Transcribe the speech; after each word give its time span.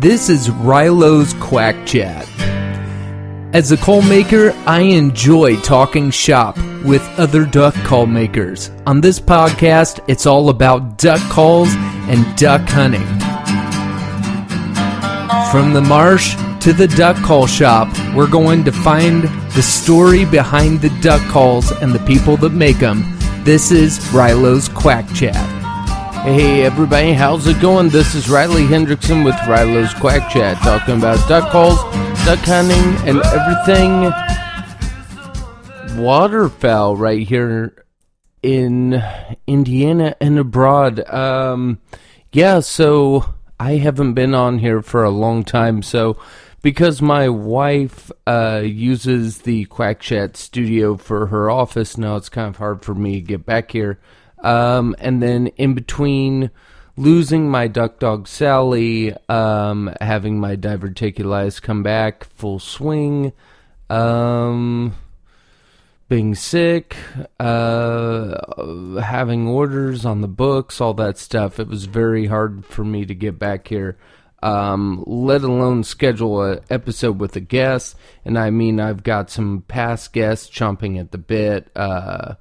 This 0.00 0.28
is 0.28 0.48
Rilo's 0.48 1.34
Quack 1.40 1.84
Chat. 1.84 2.24
As 3.52 3.72
a 3.72 3.76
call 3.76 4.00
maker, 4.00 4.52
I 4.64 4.82
enjoy 4.82 5.56
talking 5.56 6.12
shop 6.12 6.56
with 6.84 7.02
other 7.18 7.44
duck 7.44 7.74
call 7.82 8.06
makers. 8.06 8.70
On 8.86 9.00
this 9.00 9.18
podcast, 9.18 9.98
it's 10.06 10.24
all 10.24 10.50
about 10.50 10.98
duck 10.98 11.20
calls 11.22 11.70
and 12.06 12.24
duck 12.36 12.60
hunting. 12.68 13.08
From 15.50 15.72
the 15.72 15.84
marsh 15.84 16.36
to 16.60 16.72
the 16.72 16.86
duck 16.96 17.16
call 17.24 17.48
shop, 17.48 17.88
we're 18.14 18.30
going 18.30 18.62
to 18.66 18.70
find 18.70 19.24
the 19.56 19.62
story 19.62 20.24
behind 20.24 20.80
the 20.80 20.96
duck 21.00 21.22
calls 21.28 21.72
and 21.72 21.92
the 21.92 22.06
people 22.06 22.36
that 22.36 22.52
make 22.52 22.78
them. 22.78 23.02
This 23.42 23.72
is 23.72 23.98
Rilo's 24.12 24.68
Quack 24.68 25.12
Chat. 25.12 25.57
Hey 26.28 26.62
everybody, 26.62 27.14
how's 27.14 27.46
it 27.46 27.58
going? 27.58 27.88
This 27.88 28.14
is 28.14 28.28
Riley 28.28 28.64
Hendrickson 28.64 29.24
with 29.24 29.34
Rilo's 29.48 29.94
Quack 29.94 30.30
Chat, 30.30 30.58
talking 30.58 30.98
about 30.98 31.26
duck 31.26 31.50
calls, 31.50 31.78
duck 32.26 32.38
hunting, 32.40 33.08
and 33.08 33.22
everything 33.24 34.12
waterfowl 35.98 36.96
right 36.96 37.26
here 37.26 37.82
in 38.42 39.02
Indiana 39.46 40.16
and 40.20 40.38
abroad. 40.38 41.00
Um, 41.08 41.80
yeah, 42.30 42.60
so 42.60 43.34
I 43.58 43.76
haven't 43.76 44.12
been 44.12 44.34
on 44.34 44.58
here 44.58 44.82
for 44.82 45.04
a 45.04 45.10
long 45.10 45.44
time, 45.44 45.82
so 45.82 46.18
because 46.60 47.00
my 47.00 47.30
wife 47.30 48.12
uh, 48.26 48.60
uses 48.62 49.38
the 49.38 49.64
Quack 49.64 49.98
Chat 50.00 50.36
studio 50.36 50.98
for 50.98 51.28
her 51.28 51.50
office 51.50 51.96
now, 51.96 52.16
it's 52.16 52.28
kind 52.28 52.48
of 52.48 52.58
hard 52.58 52.82
for 52.82 52.94
me 52.94 53.14
to 53.14 53.26
get 53.26 53.46
back 53.46 53.70
here. 53.70 53.98
Um, 54.42 54.94
and 54.98 55.22
then 55.22 55.48
in 55.48 55.74
between 55.74 56.50
losing 56.96 57.48
my 57.48 57.68
duck 57.68 57.98
dog 57.98 58.26
Sally, 58.26 59.14
um, 59.28 59.94
having 60.00 60.40
my 60.40 60.56
diverticulitis 60.56 61.62
come 61.62 61.82
back 61.82 62.24
full 62.24 62.58
swing, 62.58 63.32
um, 63.88 64.94
being 66.08 66.34
sick, 66.34 66.96
uh, 67.38 69.00
having 69.00 69.46
orders 69.46 70.04
on 70.04 70.22
the 70.22 70.28
books, 70.28 70.80
all 70.80 70.94
that 70.94 71.18
stuff. 71.18 71.60
It 71.60 71.68
was 71.68 71.84
very 71.84 72.26
hard 72.26 72.64
for 72.64 72.84
me 72.84 73.04
to 73.06 73.14
get 73.14 73.38
back 73.38 73.68
here. 73.68 73.96
Um, 74.40 75.02
let 75.06 75.42
alone 75.42 75.82
schedule 75.82 76.42
an 76.42 76.60
episode 76.70 77.20
with 77.20 77.34
a 77.36 77.40
guest. 77.40 77.96
And 78.24 78.38
I 78.38 78.50
mean, 78.50 78.80
I've 78.80 79.02
got 79.02 79.30
some 79.30 79.64
past 79.66 80.12
guests 80.12 80.48
chomping 80.48 80.98
at 80.98 81.10
the 81.10 81.18
bit. 81.18 81.70
Uh, 81.74 82.34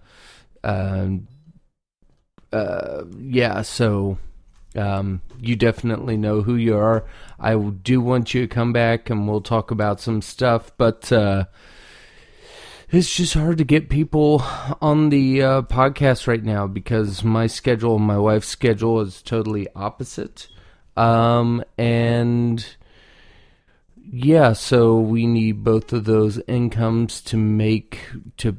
uh, 0.64 1.08
uh, 2.52 3.04
yeah, 3.20 3.62
so 3.62 4.18
um, 4.76 5.22
you 5.40 5.56
definitely 5.56 6.18
know 6.18 6.42
who 6.42 6.56
you 6.56 6.78
are. 6.78 7.06
I 7.40 7.56
do 7.56 8.02
want 8.02 8.34
you 8.34 8.42
to 8.42 8.48
come 8.48 8.74
back 8.74 9.10
and 9.10 9.28
we'll 9.28 9.42
talk 9.42 9.72
about 9.72 10.00
some 10.00 10.22
stuff, 10.22 10.72
but 10.78 11.12
uh, 11.12 11.46
it's 12.90 13.14
just 13.14 13.34
hard 13.34 13.58
to 13.58 13.64
get 13.64 13.90
people 13.90 14.44
on 14.82 15.10
the 15.10 15.42
uh, 15.42 15.62
podcast 15.64 16.28
right 16.28 16.44
now 16.44 16.68
because 16.68 17.24
my 17.24 17.48
schedule 17.48 17.98
and 17.98 18.06
my 18.06 18.18
wife's 18.18 18.48
schedule 18.48 19.02
is 19.02 19.22
totally 19.22 19.68
opposite. 19.76 20.48
Um, 20.96 21.64
and 21.78 22.66
yeah, 24.10 24.54
so 24.54 24.98
we 25.00 25.28
need 25.28 25.64
both 25.64 25.92
of 25.92 26.06
those 26.06 26.40
incomes 26.48 27.22
to 27.22 27.38
make 27.38 28.00
to 28.38 28.58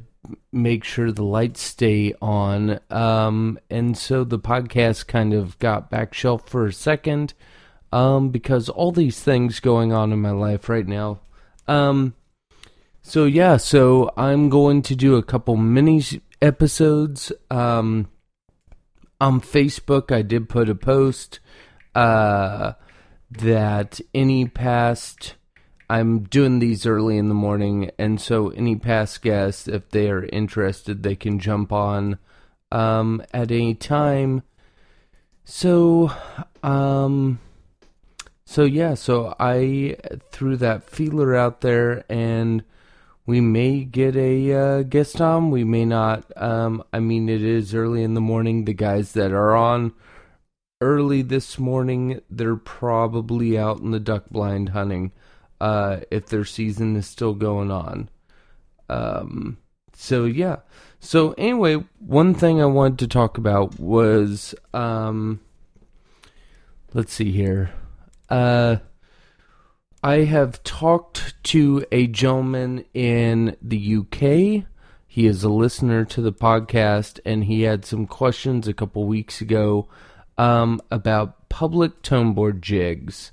make 0.51 0.83
sure 0.83 1.11
the 1.11 1.23
lights 1.23 1.61
stay 1.61 2.13
on. 2.21 2.79
Um, 2.89 3.59
and 3.69 3.97
so 3.97 4.23
the 4.23 4.39
podcast 4.39 5.07
kind 5.07 5.33
of 5.33 5.57
got 5.59 5.89
back 5.89 6.13
shelf 6.13 6.47
for 6.47 6.65
a 6.65 6.73
second 6.73 7.33
um, 7.91 8.29
because 8.29 8.69
all 8.69 8.91
these 8.91 9.19
things 9.19 9.59
going 9.59 9.93
on 9.93 10.11
in 10.11 10.21
my 10.21 10.31
life 10.31 10.69
right 10.69 10.87
now. 10.87 11.19
Um, 11.67 12.15
so 13.01 13.25
yeah, 13.25 13.57
so 13.57 14.11
I'm 14.17 14.49
going 14.49 14.81
to 14.83 14.95
do 14.95 15.15
a 15.15 15.23
couple 15.23 15.57
mini 15.57 16.03
episodes. 16.41 17.31
Um, 17.49 18.09
on 19.21 19.41
Facebook, 19.41 20.13
I 20.13 20.21
did 20.21 20.49
put 20.49 20.69
a 20.69 20.75
post 20.75 21.39
uh, 21.95 22.73
that 23.31 23.99
any 24.13 24.45
past 24.45 25.35
I'm 25.89 26.23
doing 26.23 26.59
these 26.59 26.85
early 26.85 27.17
in 27.17 27.29
the 27.29 27.35
morning, 27.35 27.89
and 27.97 28.21
so 28.21 28.49
any 28.49 28.75
past 28.75 29.23
guests, 29.23 29.67
if 29.67 29.89
they 29.89 30.09
are 30.11 30.25
interested, 30.25 31.01
they 31.01 31.15
can 31.15 31.39
jump 31.39 31.71
on 31.71 32.19
um, 32.71 33.23
at 33.33 33.49
any 33.49 33.73
time. 33.73 34.43
So, 35.45 36.11
um, 36.61 37.39
so 38.45 38.65
yeah, 38.65 38.93
so 38.93 39.35
I 39.39 39.95
threw 40.31 40.57
that 40.57 40.83
feeler 40.83 41.35
out 41.35 41.61
there, 41.61 42.05
and 42.07 42.63
we 43.25 43.41
may 43.41 43.83
get 43.83 44.15
a 44.15 44.53
uh, 44.53 44.83
guest 44.83 45.19
on. 45.19 45.49
We 45.49 45.63
may 45.63 45.85
not. 45.85 46.23
Um, 46.35 46.83
I 46.93 46.99
mean, 46.99 47.29
it 47.29 47.41
is 47.41 47.73
early 47.73 48.03
in 48.03 48.13
the 48.13 48.21
morning. 48.21 48.65
The 48.65 48.73
guys 48.73 49.13
that 49.13 49.31
are 49.31 49.55
on 49.55 49.93
early 50.81 51.23
this 51.23 51.57
morning, 51.57 52.21
they're 52.29 52.55
probably 52.55 53.57
out 53.57 53.79
in 53.79 53.89
the 53.89 53.99
duck 53.99 54.29
blind 54.29 54.69
hunting 54.69 55.13
uh, 55.61 56.01
if 56.11 56.27
their 56.27 56.45
season 56.45 56.95
is 56.95 57.07
still 57.07 57.33
going 57.33 57.71
on. 57.71 58.09
Um, 58.89 59.57
so 59.93 60.25
yeah. 60.25 60.57
So 60.99 61.33
anyway, 61.37 61.83
one 61.99 62.33
thing 62.33 62.61
I 62.61 62.65
wanted 62.65 62.99
to 62.99 63.07
talk 63.07 63.37
about 63.37 63.79
was 63.79 64.55
um, 64.73 65.39
let's 66.93 67.13
see 67.13 67.31
here. 67.31 67.71
Uh, 68.29 68.77
I 70.01 70.19
have 70.19 70.63
talked 70.63 71.35
to 71.45 71.85
a 71.91 72.07
gentleman 72.07 72.85
in 72.93 73.57
the 73.61 73.97
UK. 73.97 74.65
He 75.05 75.25
is 75.25 75.43
a 75.43 75.49
listener 75.49 76.05
to 76.05 76.21
the 76.21 76.31
podcast, 76.31 77.19
and 77.25 77.43
he 77.43 77.63
had 77.63 77.83
some 77.83 78.07
questions 78.07 78.67
a 78.67 78.73
couple 78.73 79.03
weeks 79.05 79.41
ago 79.41 79.89
um, 80.37 80.79
about 80.89 81.49
public 81.49 82.01
tone 82.01 82.33
board 82.33 82.61
jigs. 82.61 83.31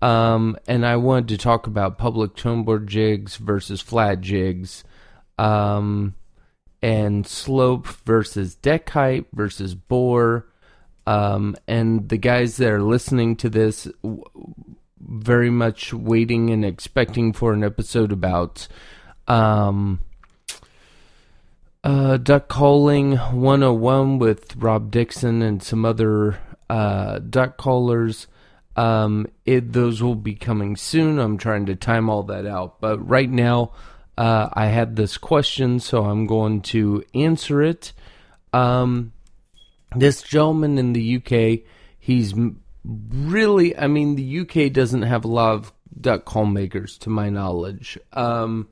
Um, 0.00 0.56
and 0.68 0.86
I 0.86 0.96
wanted 0.96 1.28
to 1.28 1.38
talk 1.38 1.66
about 1.66 1.98
public 1.98 2.34
board 2.42 2.86
jigs 2.86 3.36
versus 3.36 3.80
flat 3.80 4.20
jigs, 4.20 4.84
um, 5.38 6.14
and 6.80 7.26
slope 7.26 7.86
versus 7.86 8.54
deck 8.54 8.88
height 8.90 9.26
versus 9.32 9.74
bore. 9.74 10.46
Um, 11.06 11.56
and 11.66 12.08
the 12.08 12.18
guys 12.18 12.58
that 12.58 12.70
are 12.70 12.82
listening 12.82 13.34
to 13.36 13.48
this, 13.48 13.88
w- 14.02 14.22
very 15.00 15.50
much 15.50 15.92
waiting 15.94 16.50
and 16.50 16.64
expecting 16.64 17.32
for 17.32 17.52
an 17.52 17.64
episode 17.64 18.12
about 18.12 18.68
um, 19.26 20.00
uh, 21.82 22.18
duck 22.18 22.48
calling 22.48 23.16
101 23.16 24.18
with 24.18 24.56
Rob 24.56 24.90
Dixon 24.90 25.40
and 25.42 25.62
some 25.62 25.84
other 25.84 26.38
uh, 26.68 27.18
duck 27.20 27.56
callers. 27.56 28.26
Um, 28.78 29.26
it, 29.44 29.72
those 29.72 30.00
will 30.04 30.14
be 30.14 30.36
coming 30.36 30.76
soon. 30.76 31.18
I'm 31.18 31.36
trying 31.36 31.66
to 31.66 31.74
time 31.74 32.08
all 32.08 32.22
that 32.24 32.46
out. 32.46 32.80
But 32.80 32.98
right 33.00 33.28
now, 33.28 33.72
uh, 34.16 34.50
I 34.52 34.66
had 34.66 34.94
this 34.94 35.18
question, 35.18 35.80
so 35.80 36.04
I'm 36.04 36.26
going 36.26 36.62
to 36.62 37.02
answer 37.12 37.60
it. 37.60 37.92
Um, 38.52 39.12
this 39.96 40.22
gentleman 40.22 40.78
in 40.78 40.92
the 40.92 41.16
UK, 41.16 41.66
he's 41.98 42.34
really, 42.84 43.76
I 43.76 43.88
mean, 43.88 44.14
the 44.14 44.40
UK 44.40 44.72
doesn't 44.72 45.02
have 45.02 45.24
a 45.24 45.28
lot 45.28 45.54
of 45.54 45.72
duck 46.00 46.24
call 46.24 46.46
makers, 46.46 46.96
to 46.98 47.10
my 47.10 47.30
knowledge. 47.30 47.98
Um, 48.12 48.68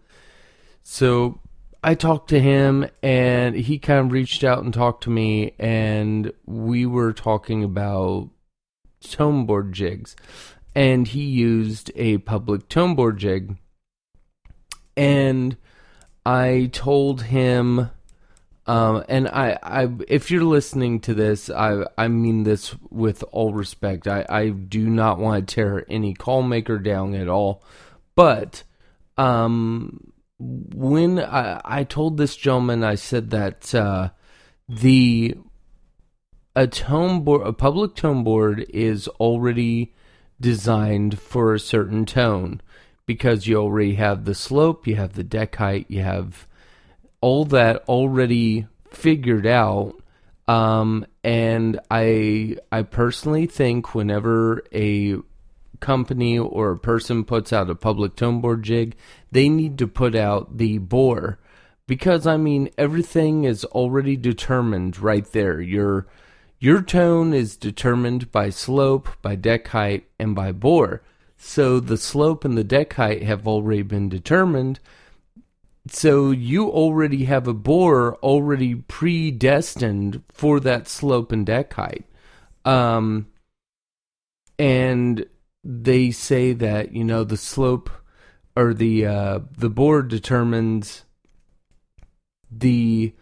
so 0.84 1.41
I 1.83 1.97
talked 1.97 2.31
to 2.31 2.38
him, 2.38 2.88
and 3.03 3.56
he 3.56 3.81
kind 3.81 4.06
of 4.06 4.12
reached 4.12 4.44
out 4.44 4.62
and 4.62 4.73
talked 4.73 5.03
to 5.03 5.11
me, 5.11 5.55
and 5.59 6.33
we 6.44 6.87
were 6.87 7.12
talking 7.12 7.65
about 7.65 8.31
tone 9.00 9.46
board 9.46 9.72
jigs. 9.72 10.16
And 10.75 11.08
he 11.08 11.25
used 11.25 11.90
a 11.96 12.19
public 12.19 12.69
tone 12.69 12.94
board 12.94 13.19
jig. 13.19 13.56
And 14.96 15.56
I 16.25 16.70
told 16.72 17.22
him, 17.22 17.90
um, 18.66 19.04
and 19.08 19.28
I, 19.28 19.58
I, 19.62 19.88
if 20.08 20.31
you're 20.31 20.44
listening 20.44 21.00
to 21.00 21.14
this, 21.14 21.48
I, 21.48 21.84
I 21.96 22.08
mean 22.08 22.43
this 22.43 22.75
with 22.90 23.22
all 23.31 23.54
respect. 23.54 24.08
I, 24.08 24.26
I 24.28 24.48
do 24.48 24.88
not 24.90 25.19
want 25.19 25.48
to 25.48 25.54
tear 25.54 25.87
any 25.88 26.14
call 26.14 26.43
maker 26.43 26.78
down 26.78 27.14
at 27.14 27.28
all. 27.28 27.62
But, 28.14 28.64
um, 29.16 30.12
when 30.38 31.19
I, 31.19 31.60
I 31.64 31.84
told 31.84 32.16
this 32.16 32.37
gentleman, 32.37 32.84
I 32.84 32.96
said 32.96 33.31
that, 33.31 33.75
uh, 33.75 34.10
the 34.69 35.37
a 36.56 36.67
tone 36.67 37.20
board, 37.20 37.47
a 37.47 37.53
public 37.53 37.94
tone 37.94 38.25
board 38.25 38.64
is 38.70 39.06
already 39.20 39.93
designed 40.41 41.20
for 41.20 41.53
a 41.53 41.61
certain 41.61 42.06
tone 42.06 42.62
because 43.05 43.47
you 43.47 43.56
already 43.56 43.94
have 43.94 44.25
the 44.25 44.35
slope, 44.35 44.87
you 44.87 44.97
have 44.97 45.12
the 45.12 45.23
deck 45.23 45.55
height, 45.56 45.87
you 45.88 46.03
have 46.03 46.49
all 47.20 47.44
that 47.44 47.85
already 47.88 48.67
figured 48.91 49.47
out. 49.47 49.94
Um, 50.49 51.06
and 51.23 51.79
I 51.91 52.56
I 52.73 52.82
personally 52.82 53.47
think 53.47 53.94
whenever 53.94 54.62
a 54.73 55.17
company 55.81 56.38
or 56.38 56.70
a 56.70 56.79
person 56.79 57.25
puts 57.25 57.53
out 57.53 57.69
a 57.69 57.75
public 57.75 58.17
tone 58.17 58.41
board 58.41 58.62
jig, 58.62 58.97
they 59.31 59.50
need 59.50 59.76
to 59.79 59.87
put 59.87 60.14
out 60.14 60.56
the 60.56 60.79
bore 60.79 61.38
because 61.87 62.26
I 62.26 62.38
mean 62.38 62.70
everything 62.79 63.44
is 63.44 63.64
already 63.67 64.17
determined 64.17 64.99
right 64.99 65.26
there. 65.32 65.61
Your 65.61 66.06
your 66.67 66.83
tone 66.83 67.33
is 67.33 67.57
determined 67.57 68.33
by 68.33 68.51
slope, 68.51 69.09
by 69.23 69.37
deck 69.37 69.69
height, 69.69 70.09
and 70.19 70.35
by 70.35 70.51
bore. 70.51 71.01
So 71.37 71.79
the 71.79 71.97
slope 71.97 72.45
and 72.45 72.59
the 72.59 72.65
deck 72.65 72.95
height 72.95 73.23
have 73.23 73.47
already 73.47 73.83
been 73.83 74.09
determined. 74.09 74.81
So 75.87 76.33
you 76.33 76.69
already 76.69 77.27
have 77.27 77.47
a 77.47 77.55
bore 77.55 78.17
already 78.17 78.75
predestined 78.75 80.25
for 80.33 80.59
that 80.59 80.89
slope 80.89 81.31
and 81.31 81.47
deck 81.47 81.73
height. 81.75 82.05
Um, 82.65 83.29
and 84.59 85.25
they 85.63 86.11
say 86.11 86.53
that 86.53 86.91
you 86.91 87.05
know 87.05 87.23
the 87.23 87.37
slope 87.37 87.91
or 88.57 88.75
the 88.75 89.07
uh, 89.07 89.39
the 89.57 89.71
bore 89.71 90.03
determines 90.03 91.05
the 92.51 93.15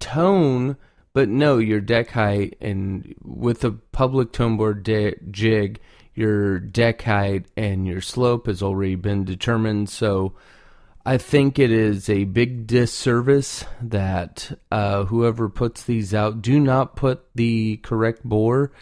tone, 0.00 0.78
but 1.16 1.30
no, 1.30 1.56
your 1.56 1.80
deck 1.80 2.10
height 2.10 2.58
and 2.60 3.14
with 3.24 3.64
a 3.64 3.70
public 3.72 4.32
tone 4.32 4.58
board 4.58 4.82
de- 4.82 5.16
jig, 5.30 5.80
your 6.14 6.58
deck 6.58 7.00
height 7.00 7.46
and 7.56 7.86
your 7.86 8.02
slope 8.02 8.48
has 8.48 8.62
already 8.62 8.96
been 8.96 9.24
determined. 9.24 9.88
So 9.88 10.34
I 11.06 11.16
think 11.16 11.58
it 11.58 11.70
is 11.70 12.10
a 12.10 12.24
big 12.24 12.66
disservice 12.66 13.64
that 13.80 14.60
uh, 14.70 15.04
whoever 15.04 15.48
puts 15.48 15.84
these 15.84 16.12
out 16.12 16.42
do 16.42 16.60
not 16.60 16.96
put 16.96 17.24
the 17.34 17.78
correct 17.78 18.22
bore. 18.22 18.72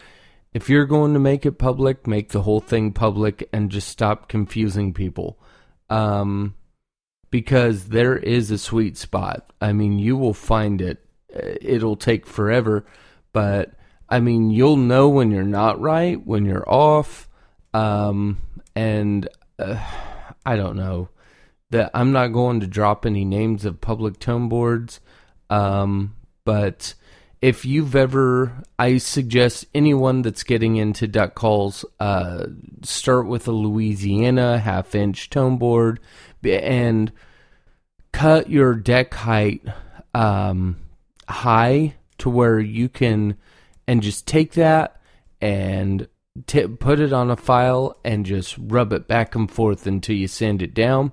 If 0.53 0.69
you're 0.69 0.87
going 0.87 1.13
to 1.13 1.19
make 1.21 1.45
it 1.45 1.57
public, 1.57 2.05
make 2.05 2.33
the 2.33 2.41
whole 2.41 2.59
thing 2.59 2.91
public 2.91 3.47
and 3.53 3.71
just 3.71 3.87
stop 3.87 4.27
confusing 4.27 4.93
people. 4.93 5.39
Um, 5.89 6.55
because 7.29 7.85
there 7.85 8.17
is 8.17 8.51
a 8.51 8.57
sweet 8.57 8.97
spot. 8.97 9.53
I 9.61 9.71
mean, 9.71 9.99
you 9.99 10.17
will 10.17 10.33
find 10.33 10.81
it. 10.81 11.04
It'll 11.35 11.95
take 11.95 12.25
forever, 12.25 12.85
but 13.33 13.73
I 14.07 14.19
mean, 14.19 14.51
you'll 14.51 14.77
know 14.77 15.09
when 15.09 15.31
you're 15.31 15.43
not 15.43 15.79
right, 15.79 16.23
when 16.25 16.45
you're 16.45 16.69
off. 16.69 17.27
Um, 17.73 18.37
and 18.75 19.27
uh, 19.59 19.83
I 20.45 20.55
don't 20.55 20.77
know 20.77 21.09
that 21.71 21.91
I'm 21.93 22.11
not 22.11 22.27
going 22.27 22.59
to 22.59 22.67
drop 22.67 23.05
any 23.05 23.25
names 23.25 23.65
of 23.65 23.81
public 23.81 24.19
tone 24.19 24.47
boards. 24.47 24.99
Um, 25.49 26.15
but 26.43 26.93
if 27.41 27.65
you've 27.65 27.95
ever, 27.95 28.63
I 28.79 28.97
suggest 28.97 29.65
anyone 29.73 30.21
that's 30.21 30.43
getting 30.43 30.77
into 30.77 31.07
duck 31.07 31.35
calls, 31.35 31.83
uh, 31.99 32.45
start 32.83 33.27
with 33.27 33.47
a 33.47 33.51
Louisiana 33.51 34.59
half 34.59 34.95
inch 34.95 35.29
tone 35.29 35.57
board 35.57 35.99
and 36.43 37.11
cut 38.11 38.49
your 38.49 38.75
deck 38.75 39.13
height 39.13 39.61
um, 40.13 40.77
high 41.27 41.95
to 42.19 42.29
where 42.29 42.59
you 42.59 42.89
can, 42.89 43.37
and 43.87 44.01
just 44.01 44.27
take 44.27 44.53
that 44.53 45.01
and 45.41 46.07
t- 46.47 46.67
put 46.67 46.99
it 46.99 47.13
on 47.13 47.29
a 47.29 47.35
file 47.35 47.97
and 48.03 48.25
just 48.25 48.55
rub 48.57 48.93
it 48.93 49.07
back 49.07 49.35
and 49.35 49.49
forth 49.49 49.85
until 49.87 50.15
you 50.15 50.27
sand 50.27 50.61
it 50.61 50.73
down. 50.73 51.11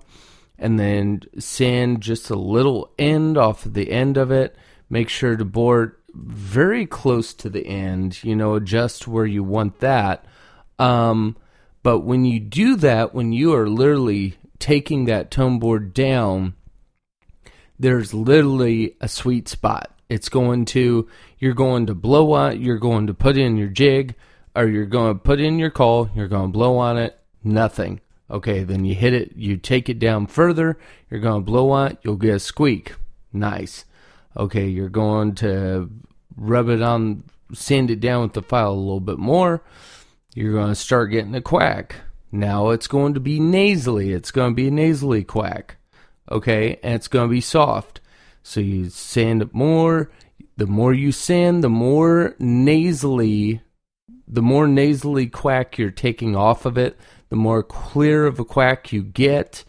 And 0.58 0.78
then 0.78 1.22
sand 1.38 2.02
just 2.02 2.30
a 2.30 2.36
little 2.36 2.92
end 2.98 3.36
off 3.36 3.66
of 3.66 3.74
the 3.74 3.90
end 3.90 4.16
of 4.16 4.30
it. 4.30 4.56
Make 4.88 5.08
sure 5.08 5.36
to 5.36 5.44
bore 5.44 5.96
very 6.14 6.86
close 6.86 7.34
to 7.34 7.48
the 7.48 7.66
end, 7.66 8.22
you 8.22 8.36
know, 8.36 8.54
adjust 8.54 9.08
where 9.08 9.26
you 9.26 9.42
want 9.42 9.80
that. 9.80 10.24
Um, 10.78 11.36
but 11.82 12.00
when 12.00 12.24
you 12.24 12.38
do 12.38 12.76
that, 12.76 13.14
when 13.14 13.32
you 13.32 13.54
are 13.54 13.68
literally 13.68 14.36
taking 14.58 15.06
that 15.06 15.30
tone 15.30 15.58
board 15.58 15.92
down, 15.94 16.54
there's 17.78 18.14
literally 18.14 18.96
a 19.00 19.08
sweet 19.08 19.48
spot. 19.48 19.91
It's 20.12 20.28
going 20.28 20.66
to, 20.66 21.08
you're 21.38 21.54
going 21.54 21.86
to 21.86 21.94
blow 21.94 22.32
on, 22.32 22.60
you're 22.60 22.78
going 22.78 23.06
to 23.06 23.14
put 23.14 23.38
in 23.38 23.56
your 23.56 23.68
jig, 23.68 24.14
or 24.54 24.66
you're 24.66 24.84
going 24.84 25.14
to 25.14 25.18
put 25.18 25.40
in 25.40 25.58
your 25.58 25.70
call, 25.70 26.10
you're 26.14 26.28
going 26.28 26.52
to 26.52 26.52
blow 26.52 26.76
on 26.76 26.98
it, 26.98 27.18
nothing. 27.42 28.00
Okay, 28.30 28.62
then 28.62 28.84
you 28.84 28.94
hit 28.94 29.14
it, 29.14 29.32
you 29.36 29.56
take 29.56 29.88
it 29.88 29.98
down 29.98 30.26
further, 30.26 30.78
you're 31.08 31.20
going 31.20 31.42
to 31.42 31.50
blow 31.50 31.70
on 31.70 31.92
it, 31.92 31.98
you'll 32.02 32.16
get 32.16 32.34
a 32.34 32.38
squeak. 32.38 32.94
Nice. 33.32 33.86
Okay, 34.36 34.66
you're 34.66 34.90
going 34.90 35.34
to 35.36 35.90
rub 36.36 36.68
it 36.68 36.82
on, 36.82 37.24
sand 37.54 37.90
it 37.90 38.00
down 38.00 38.22
with 38.22 38.34
the 38.34 38.42
file 38.42 38.72
a 38.72 38.74
little 38.74 39.00
bit 39.00 39.18
more, 39.18 39.62
you're 40.34 40.52
going 40.52 40.68
to 40.68 40.74
start 40.74 41.10
getting 41.10 41.34
a 41.34 41.40
quack. 41.40 41.96
Now 42.30 42.70
it's 42.70 42.86
going 42.86 43.14
to 43.14 43.20
be 43.20 43.40
nasally, 43.40 44.12
it's 44.12 44.30
going 44.30 44.52
to 44.52 44.54
be 44.54 44.68
a 44.68 44.70
nasally 44.70 45.24
quack 45.24 45.76
okay, 46.32 46.78
and 46.82 46.94
it's 46.94 47.08
going 47.08 47.28
to 47.28 47.32
be 47.32 47.40
soft. 47.40 48.00
So 48.42 48.60
you 48.60 48.90
sand 48.90 49.42
it 49.42 49.54
more. 49.54 50.10
The 50.56 50.66
more 50.66 50.92
you 50.92 51.12
sand, 51.12 51.64
the 51.64 51.68
more 51.68 52.34
nasally, 52.38 53.62
the 54.28 54.42
more 54.42 54.66
nasally 54.66 55.26
quack 55.26 55.78
you're 55.78 55.90
taking 55.90 56.36
off 56.36 56.66
of 56.66 56.76
it, 56.76 56.98
the 57.30 57.36
more 57.36 57.62
clear 57.62 58.26
of 58.26 58.38
a 58.38 58.44
quack 58.44 58.92
you 58.92 59.02
get. 59.02 59.64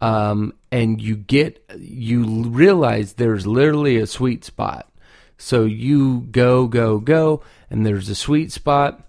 Um, 0.00 0.52
and 0.70 1.00
you 1.00 1.16
get, 1.16 1.64
you 1.78 2.24
realize 2.24 3.14
there's 3.14 3.46
literally 3.46 3.96
a 3.96 4.06
sweet 4.06 4.44
spot. 4.44 4.92
So 5.38 5.64
you 5.64 6.20
go, 6.30 6.66
go, 6.66 6.98
go, 6.98 7.42
and 7.70 7.86
there's 7.86 8.08
a 8.08 8.14
sweet 8.14 8.52
spot. 8.52 9.02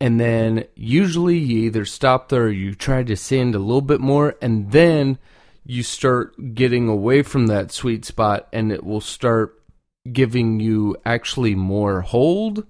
And 0.00 0.20
then 0.20 0.64
usually 0.74 1.38
you 1.38 1.66
either 1.66 1.84
stop 1.84 2.28
there 2.28 2.44
or 2.44 2.50
you 2.50 2.74
try 2.74 3.02
to 3.02 3.16
sand 3.16 3.54
a 3.54 3.58
little 3.58 3.82
bit 3.82 4.00
more, 4.00 4.36
and 4.40 4.70
then 4.72 5.18
you 5.70 5.84
start 5.84 6.52
getting 6.52 6.88
away 6.88 7.22
from 7.22 7.46
that 7.46 7.70
sweet 7.70 8.04
spot 8.04 8.48
and 8.52 8.72
it 8.72 8.82
will 8.82 9.00
start 9.00 9.62
giving 10.10 10.58
you 10.58 10.96
actually 11.06 11.54
more 11.54 12.00
hold 12.00 12.66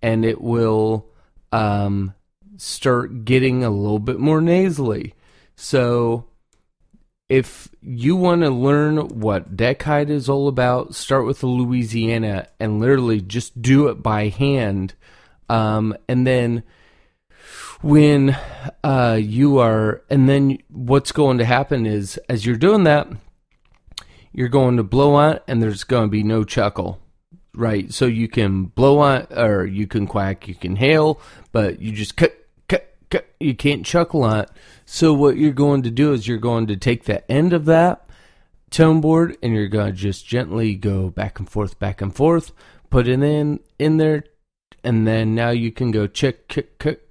and 0.00 0.24
it 0.24 0.40
will 0.40 1.10
um, 1.50 2.14
start 2.56 3.24
getting 3.24 3.64
a 3.64 3.70
little 3.70 3.98
bit 3.98 4.20
more 4.20 4.40
nasally. 4.40 5.12
So 5.56 6.26
if 7.28 7.68
you 7.82 8.14
want 8.14 8.42
to 8.42 8.50
learn 8.50 8.98
what 9.08 9.56
deck 9.56 9.82
height 9.82 10.08
is 10.08 10.28
all 10.28 10.46
about, 10.46 10.94
start 10.94 11.26
with 11.26 11.40
the 11.40 11.48
Louisiana 11.48 12.46
and 12.60 12.78
literally 12.78 13.20
just 13.20 13.60
do 13.60 13.88
it 13.88 14.04
by 14.04 14.28
hand. 14.28 14.94
Um, 15.48 15.96
and 16.08 16.24
then 16.24 16.62
when 17.82 18.36
uh, 18.82 19.18
you 19.20 19.58
are, 19.58 20.02
and 20.08 20.28
then 20.28 20.58
what's 20.68 21.12
going 21.12 21.38
to 21.38 21.44
happen 21.44 21.86
is 21.86 22.18
as 22.28 22.46
you're 22.46 22.56
doing 22.56 22.84
that, 22.84 23.08
you're 24.32 24.48
going 24.48 24.76
to 24.76 24.82
blow 24.82 25.14
on, 25.14 25.40
and 25.46 25.62
there's 25.62 25.84
going 25.84 26.04
to 26.04 26.10
be 26.10 26.22
no 26.22 26.44
chuckle, 26.44 27.00
right? 27.54 27.92
So 27.92 28.06
you 28.06 28.28
can 28.28 28.64
blow 28.64 28.98
on, 28.98 29.26
or 29.30 29.64
you 29.64 29.86
can 29.86 30.06
quack, 30.06 30.48
you 30.48 30.54
can 30.54 30.76
hail, 30.76 31.20
but 31.52 31.80
you 31.80 31.92
just 31.92 32.16
cut, 32.16 32.36
cut, 32.68 32.94
cut. 33.10 33.26
You 33.40 33.54
can't 33.54 33.84
chuckle 33.84 34.24
on 34.24 34.40
it. 34.40 34.50
So 34.84 35.12
what 35.14 35.36
you're 35.36 35.52
going 35.52 35.82
to 35.82 35.90
do 35.90 36.12
is 36.12 36.28
you're 36.28 36.38
going 36.38 36.66
to 36.66 36.76
take 36.76 37.04
the 37.04 37.30
end 37.30 37.52
of 37.52 37.64
that 37.66 38.08
tone 38.70 39.00
board, 39.00 39.36
and 39.42 39.54
you're 39.54 39.68
going 39.68 39.86
to 39.86 39.96
just 39.96 40.26
gently 40.26 40.74
go 40.74 41.08
back 41.08 41.38
and 41.38 41.48
forth, 41.48 41.78
back 41.78 42.00
and 42.02 42.14
forth, 42.14 42.52
put 42.90 43.08
it 43.08 43.22
in 43.22 43.60
in 43.78 43.96
there, 43.96 44.24
and 44.84 45.06
then 45.06 45.34
now 45.34 45.50
you 45.50 45.72
can 45.72 45.90
go 45.90 46.06
check, 46.06 46.48
kick, 46.48 46.78
kick 46.78 47.05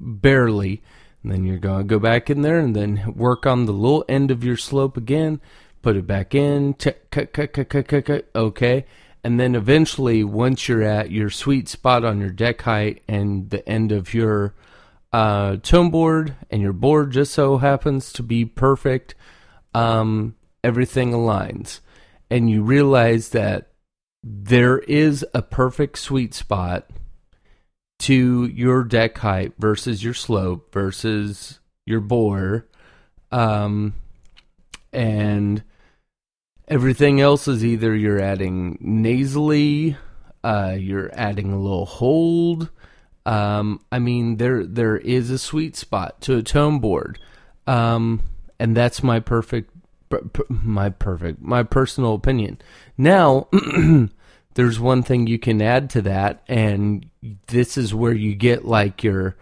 barely. 0.00 0.82
And 1.22 1.32
then 1.32 1.44
you're 1.44 1.58
going 1.58 1.82
to 1.82 1.88
go 1.88 1.98
back 1.98 2.30
in 2.30 2.42
there 2.42 2.58
and 2.58 2.74
then 2.74 3.14
work 3.14 3.46
on 3.46 3.66
the 3.66 3.72
little 3.72 4.04
end 4.08 4.30
of 4.30 4.42
your 4.42 4.56
slope 4.56 4.96
again. 4.96 5.40
Put 5.82 5.96
it 5.96 6.06
back 6.06 6.34
in. 6.34 6.74
Check, 6.74 7.10
cut, 7.10 7.32
cut, 7.32 7.52
cut, 7.52 7.68
cut, 7.68 7.88
cut, 7.88 8.04
cut. 8.04 8.30
Okay. 8.34 8.86
And 9.24 9.38
then 9.38 9.54
eventually, 9.54 10.24
once 10.24 10.68
you're 10.68 10.82
at 10.82 11.12
your 11.12 11.30
sweet 11.30 11.68
spot 11.68 12.04
on 12.04 12.20
your 12.20 12.30
deck 12.30 12.62
height 12.62 13.02
and 13.06 13.50
the 13.50 13.66
end 13.68 13.92
of 13.92 14.14
your 14.14 14.54
uh, 15.12 15.56
tone 15.58 15.90
board, 15.90 16.34
and 16.50 16.60
your 16.60 16.72
board 16.72 17.12
just 17.12 17.32
so 17.32 17.58
happens 17.58 18.12
to 18.14 18.22
be 18.22 18.44
perfect, 18.44 19.14
um, 19.74 20.34
everything 20.64 21.12
aligns. 21.12 21.80
And 22.30 22.50
you 22.50 22.62
realize 22.62 23.28
that 23.28 23.68
there 24.24 24.78
is 24.80 25.24
a 25.34 25.42
perfect 25.42 25.98
sweet 25.98 26.34
spot 26.34 26.88
to 28.02 28.46
your 28.46 28.82
deck 28.82 29.18
height 29.18 29.52
versus 29.58 30.02
your 30.02 30.14
slope 30.14 30.72
versus 30.72 31.60
your 31.86 32.00
bore. 32.00 32.66
Um, 33.30 33.94
and 34.92 35.62
everything 36.66 37.20
else 37.20 37.46
is 37.46 37.64
either 37.64 37.94
you're 37.94 38.20
adding 38.20 38.76
nasally, 38.80 39.96
uh, 40.42 40.74
you're 40.76 41.10
adding 41.14 41.52
a 41.52 41.60
little 41.60 41.86
hold. 41.86 42.70
Um, 43.24 43.80
I 43.92 44.00
mean, 44.00 44.36
there 44.36 44.66
there 44.66 44.96
is 44.96 45.30
a 45.30 45.38
sweet 45.38 45.76
spot 45.76 46.20
to 46.22 46.36
a 46.36 46.42
tone 46.42 46.80
board, 46.80 47.20
um, 47.68 48.20
and 48.58 48.76
that's 48.76 49.04
my 49.04 49.20
perfect, 49.20 49.70
my 50.48 50.90
perfect, 50.90 51.40
my 51.40 51.62
personal 51.62 52.14
opinion. 52.14 52.60
Now, 52.98 53.46
there's 54.54 54.78
one 54.78 55.02
thing 55.02 55.26
you 55.26 55.38
can 55.38 55.62
add 55.62 55.90
to 55.90 56.02
that, 56.02 56.42
and 56.48 57.08
this 57.46 57.78
is 57.78 57.94
where 57.94 58.12
you 58.12 58.34
get 58.34 58.64
like 58.64 59.02
your 59.02 59.36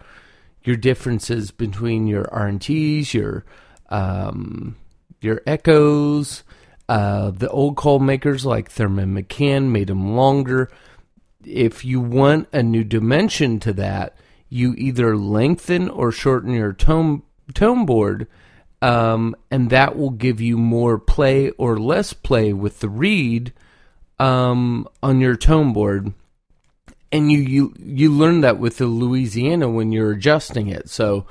your 0.63 0.75
differences 0.75 1.51
between 1.51 2.07
your 2.07 2.25
RNTs, 2.25 3.13
your 3.13 3.45
um, 3.89 4.75
your 5.21 5.41
echoes. 5.45 6.43
Uh, 6.87 7.31
the 7.31 7.49
old 7.49 7.77
coil 7.77 7.99
makers 7.99 8.45
like 8.45 8.69
Thurman 8.69 9.15
McCann 9.15 9.71
made 9.71 9.87
them 9.87 10.15
longer. 10.15 10.69
If 11.45 11.85
you 11.85 11.99
want 11.99 12.49
a 12.51 12.61
new 12.61 12.83
dimension 12.83 13.59
to 13.61 13.73
that, 13.73 14.15
you 14.49 14.75
either 14.77 15.15
lengthen 15.17 15.89
or 15.89 16.11
shorten 16.11 16.53
your 16.53 16.73
tone 16.73 17.23
tone 17.53 17.85
board, 17.85 18.27
um, 18.81 19.35
and 19.49 19.69
that 19.69 19.97
will 19.97 20.11
give 20.11 20.39
you 20.39 20.57
more 20.57 20.97
play 20.97 21.49
or 21.51 21.79
less 21.79 22.13
play 22.13 22.53
with 22.53 22.79
the 22.79 22.89
reed 22.89 23.53
um, 24.21 24.87
on 25.01 25.19
your 25.19 25.35
tone 25.35 25.73
board. 25.73 26.13
And 27.11 27.29
you, 27.29 27.39
you 27.39 27.73
you 27.77 28.11
learn 28.11 28.39
that 28.41 28.57
with 28.57 28.77
the 28.77 28.85
Louisiana 28.85 29.67
when 29.67 29.91
you're 29.91 30.13
adjusting 30.13 30.67
it. 30.67 30.89
So, 30.89 31.25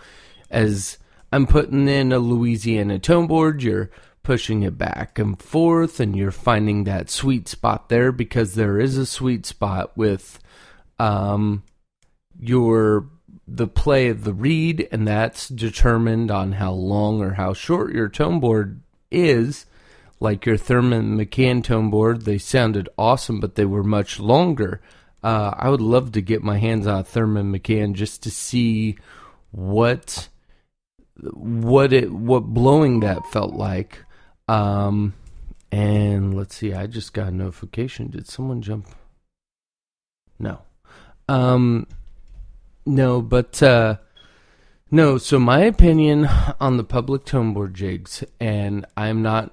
as 0.50 0.98
I'm 1.32 1.46
putting 1.46 1.88
in 1.88 2.12
a 2.12 2.18
Louisiana 2.18 2.98
tone 2.98 3.26
board, 3.26 3.62
you're 3.62 3.90
pushing 4.22 4.62
it 4.62 4.76
back 4.76 5.18
and 5.18 5.40
forth, 5.40 5.98
and 5.98 6.14
you're 6.14 6.32
finding 6.32 6.84
that 6.84 7.08
sweet 7.08 7.48
spot 7.48 7.88
there 7.88 8.12
because 8.12 8.54
there 8.54 8.78
is 8.78 8.98
a 8.98 9.06
sweet 9.06 9.46
spot 9.46 9.96
with 9.96 10.38
um, 10.98 11.62
your 12.38 13.08
the 13.48 13.68
play 13.68 14.08
of 14.08 14.24
the 14.24 14.34
reed, 14.34 14.86
and 14.92 15.08
that's 15.08 15.48
determined 15.48 16.30
on 16.30 16.52
how 16.52 16.72
long 16.72 17.22
or 17.22 17.34
how 17.34 17.54
short 17.54 17.94
your 17.94 18.10
tone 18.10 18.38
board 18.38 18.82
is. 19.10 19.64
Like 20.20 20.44
your 20.44 20.58
Thurman 20.58 21.16
McCann 21.16 21.64
tone 21.64 21.90
board, 21.90 22.26
they 22.26 22.38
sounded 22.38 22.88
awesome, 22.98 23.40
but 23.40 23.54
they 23.54 23.64
were 23.64 23.82
much 23.82 24.20
longer. 24.20 24.80
Uh, 25.22 25.54
I 25.56 25.70
would 25.70 25.80
love 25.80 26.12
to 26.12 26.20
get 26.20 26.42
my 26.42 26.58
hands 26.58 26.86
on 26.86 27.00
a 27.00 27.04
Thurman 27.04 27.52
McCann 27.52 27.94
just 27.94 28.22
to 28.24 28.30
see 28.30 28.98
what 29.50 30.28
what 31.32 31.92
it 31.92 32.12
what 32.12 32.40
blowing 32.40 33.00
that 33.00 33.26
felt 33.26 33.54
like. 33.54 34.04
Um, 34.48 35.14
and 35.72 36.34
let's 36.34 36.56
see, 36.56 36.72
I 36.74 36.86
just 36.86 37.12
got 37.12 37.28
a 37.28 37.30
notification. 37.30 38.10
Did 38.10 38.28
someone 38.28 38.62
jump? 38.62 38.88
No. 40.38 40.62
Um, 41.28 41.86
no, 42.84 43.22
but 43.22 43.62
uh, 43.62 43.98
no. 44.90 45.18
So 45.18 45.38
my 45.38 45.60
opinion 45.60 46.28
on 46.60 46.76
the 46.76 46.84
public 46.84 47.24
tone 47.24 47.54
board 47.54 47.74
jigs, 47.74 48.24
and 48.40 48.86
I'm 48.96 49.22
not, 49.22 49.52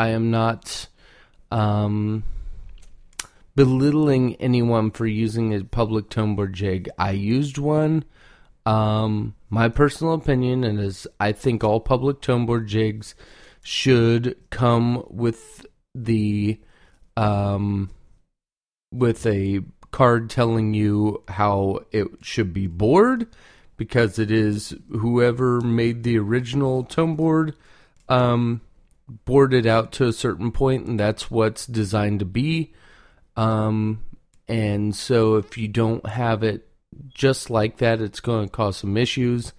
I 0.00 0.08
am 0.08 0.30
not, 0.30 0.86
um, 1.50 2.24
belittling 3.54 4.34
anyone 4.36 4.90
for 4.92 5.06
using 5.06 5.52
a 5.52 5.62
public 5.62 6.08
tone 6.08 6.36
board 6.36 6.54
jig. 6.54 6.88
I 6.96 7.10
used 7.10 7.58
one. 7.58 8.04
Um, 8.64 9.34
my 9.50 9.68
personal 9.68 10.14
opinion, 10.14 10.64
and 10.64 10.80
as 10.80 11.06
I 11.20 11.32
think 11.32 11.62
all 11.62 11.80
public 11.80 12.22
tone 12.22 12.46
board 12.46 12.66
jigs 12.66 13.14
should 13.62 14.38
come 14.48 15.04
with 15.10 15.66
the 15.94 16.58
um, 17.18 17.90
with 18.90 19.26
a 19.26 19.60
card 19.90 20.30
telling 20.30 20.72
you 20.72 21.22
how 21.28 21.80
it 21.92 22.08
should 22.22 22.54
be 22.54 22.66
bored 22.66 23.26
because 23.76 24.18
it 24.18 24.30
is 24.30 24.74
whoever 24.88 25.60
made 25.60 26.04
the 26.04 26.18
original 26.18 26.84
tone 26.84 27.16
board 27.16 27.54
um, 28.08 28.62
boarded 29.24 29.66
out 29.66 29.92
to 29.92 30.06
a 30.06 30.12
certain 30.12 30.52
point, 30.52 30.86
and 30.86 30.98
that's 30.98 31.30
what's 31.30 31.66
designed 31.66 32.20
to 32.20 32.24
be. 32.24 32.72
Um, 33.36 34.04
and 34.48 34.94
so 34.94 35.36
if 35.36 35.56
you 35.56 35.68
don't 35.68 36.06
have 36.06 36.42
it 36.42 36.68
just 37.08 37.50
like 37.50 37.78
that, 37.78 38.00
it's 38.00 38.20
going 38.20 38.48
to 38.48 38.52
cause 38.52 38.78
some 38.78 38.96
issues. 38.96 39.52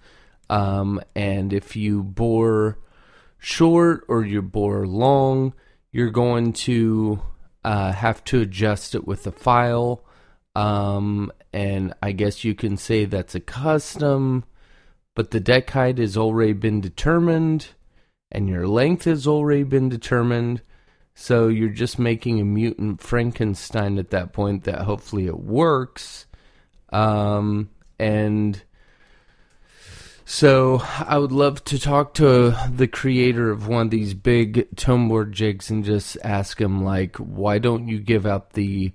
Um, 0.50 1.00
and 1.14 1.52
if 1.52 1.76
you 1.76 2.02
bore 2.02 2.78
short 3.38 4.04
or 4.08 4.24
you 4.24 4.42
bore 4.42 4.86
long, 4.86 5.54
you're 5.90 6.10
going 6.10 6.52
to 6.52 7.22
uh, 7.64 7.92
have 7.92 8.22
to 8.24 8.40
adjust 8.40 8.94
it 8.94 9.06
with 9.06 9.24
the 9.24 9.32
file. 9.32 10.04
Um, 10.54 11.32
and 11.52 11.94
I 12.02 12.12
guess 12.12 12.44
you 12.44 12.54
can 12.54 12.76
say 12.76 13.04
that's 13.04 13.34
a 13.34 13.40
custom, 13.40 14.44
but 15.14 15.30
the 15.30 15.40
deck 15.40 15.70
height 15.70 15.98
has 15.98 16.16
already 16.16 16.52
been 16.52 16.80
determined, 16.80 17.68
and 18.32 18.48
your 18.48 18.66
length 18.66 19.04
has 19.04 19.26
already 19.26 19.62
been 19.62 19.88
determined. 19.88 20.62
So 21.14 21.48
you're 21.48 21.68
just 21.68 21.98
making 21.98 22.40
a 22.40 22.44
mutant 22.44 23.00
Frankenstein 23.02 23.98
at 23.98 24.10
that 24.10 24.32
point 24.32 24.64
that 24.64 24.80
hopefully 24.80 25.26
it 25.26 25.38
works. 25.38 26.26
Um, 26.90 27.70
and 27.98 28.62
so 30.24 30.82
I 30.98 31.18
would 31.18 31.32
love 31.32 31.62
to 31.64 31.78
talk 31.78 32.14
to 32.14 32.56
the 32.72 32.88
creator 32.88 33.50
of 33.50 33.68
one 33.68 33.86
of 33.86 33.90
these 33.90 34.14
big 34.14 34.74
tone 34.76 35.08
board 35.08 35.32
jigs 35.32 35.68
and 35.68 35.84
just 35.84 36.16
ask 36.24 36.58
him 36.58 36.82
like, 36.82 37.16
why 37.16 37.58
don't 37.58 37.88
you 37.88 37.98
give 38.00 38.26
out 38.26 38.54
the 38.54 38.92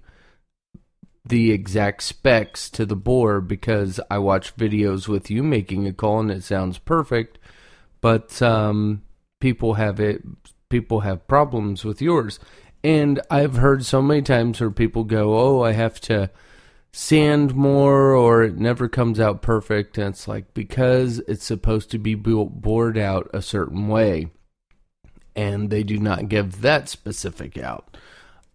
the 1.23 1.51
exact 1.51 2.03
specs 2.03 2.69
to 2.71 2.85
the 2.85 2.95
board? 2.95 3.47
Because 3.47 3.99
I 4.09 4.17
watch 4.17 4.55
videos 4.55 5.07
with 5.07 5.29
you 5.29 5.43
making 5.43 5.85
a 5.85 5.93
call 5.93 6.21
and 6.21 6.31
it 6.31 6.43
sounds 6.43 6.77
perfect, 6.79 7.37
but 8.01 8.41
um, 8.41 9.03
people 9.39 9.75
have 9.75 9.99
it. 9.99 10.23
People 10.69 11.01
have 11.01 11.27
problems 11.27 11.85
with 11.85 12.01
yours, 12.01 12.39
and 12.83 13.21
I've 13.29 13.55
heard 13.55 13.85
so 13.85 14.01
many 14.01 14.21
times 14.21 14.59
where 14.59 14.71
people 14.71 15.03
go, 15.03 15.37
"Oh, 15.37 15.63
I 15.63 15.71
have 15.73 15.99
to." 16.01 16.29
sand 16.93 17.53
more 17.53 18.15
or 18.15 18.41
it 18.41 18.57
never 18.57 18.87
comes 18.87 19.19
out 19.19 19.41
perfect 19.41 19.99
and 19.99 20.15
it's 20.15 20.27
like 20.27 20.51
because 20.55 21.19
it's 21.27 21.45
supposed 21.45 21.91
to 21.91 21.99
be 21.99 22.15
bored 22.15 22.97
out 22.97 23.29
a 23.33 23.41
certain 23.41 23.87
way 23.87 24.27
and 25.35 25.69
they 25.69 25.83
do 25.83 25.99
not 25.99 26.27
give 26.27 26.61
that 26.61 26.89
specific 26.89 27.55
out 27.57 27.95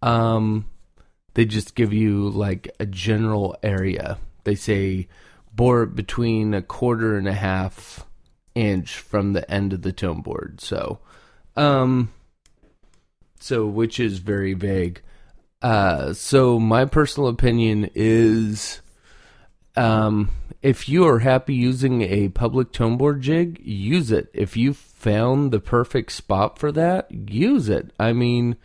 um 0.01 0.65
they 1.35 1.45
just 1.45 1.73
give 1.73 1.93
you 1.93 2.29
like 2.31 2.69
a 2.81 2.85
general 2.85 3.55
area 3.63 4.17
they 4.43 4.55
say 4.55 5.07
bore 5.53 5.85
between 5.85 6.53
a 6.53 6.61
quarter 6.61 7.15
and 7.15 7.29
a 7.29 7.33
half 7.33 8.05
inch 8.55 8.97
from 8.97 9.33
the 9.33 9.49
end 9.49 9.73
of 9.73 9.81
the 9.81 9.91
tone 9.91 10.21
board 10.21 10.59
so 10.61 10.99
um 11.55 12.11
so 13.39 13.65
which 13.65 13.99
is 13.99 14.19
very 14.19 14.53
vague 14.53 15.01
uh, 15.63 16.13
so 16.13 16.59
my 16.59 16.83
personal 16.83 17.29
opinion 17.29 17.89
is, 17.95 18.81
um, 19.77 20.29
if 20.61 20.89
you 20.89 21.07
are 21.07 21.19
happy 21.19 21.55
using 21.55 22.01
a 22.01 22.27
public 22.29 22.73
tone 22.73 22.97
board 22.97 23.21
jig, 23.21 23.61
use 23.63 24.11
it. 24.11 24.29
If 24.33 24.57
you 24.57 24.73
found 24.73 25.51
the 25.51 25.61
perfect 25.61 26.11
spot 26.11 26.59
for 26.59 26.73
that, 26.73 27.09
use 27.11 27.69
it. 27.69 27.91
I 27.97 28.11
mean, 28.11 28.57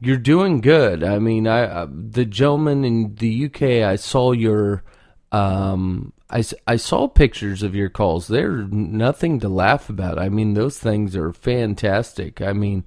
you're 0.00 0.16
doing 0.16 0.60
good. 0.60 1.02
I 1.02 1.18
mean, 1.18 1.48
I 1.48 1.64
uh, 1.64 1.88
the 1.90 2.24
gentleman 2.24 2.84
in 2.84 3.16
the 3.16 3.46
UK, 3.46 3.62
I 3.84 3.96
saw 3.96 4.30
your, 4.30 4.84
um, 5.32 6.12
I, 6.30 6.42
I 6.66 6.76
saw 6.76 7.06
pictures 7.06 7.62
of 7.62 7.74
your 7.74 7.90
calls. 7.90 8.26
They're 8.28 8.56
nothing 8.56 9.40
to 9.40 9.48
laugh 9.48 9.88
about. 9.88 10.18
I 10.18 10.28
mean, 10.28 10.54
those 10.54 10.78
things 10.78 11.14
are 11.16 11.32
fantastic. 11.32 12.40
I 12.40 12.52
mean, 12.52 12.86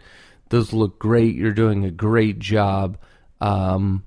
those 0.49 0.73
look 0.73 0.99
great. 0.99 1.35
You're 1.35 1.53
doing 1.53 1.85
a 1.85 1.91
great 1.91 2.39
job. 2.39 2.97
Um, 3.39 4.03